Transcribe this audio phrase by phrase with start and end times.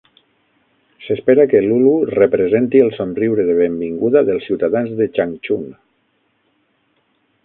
[1.07, 5.69] S'espera que Lulu representi el somriure de benvinguda dels ciutadans de Changchun.